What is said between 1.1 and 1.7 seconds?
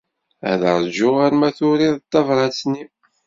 arma